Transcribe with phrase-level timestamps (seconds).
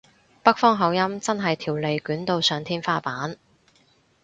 [0.41, 3.37] 北方口音真係條脷捲到上天花板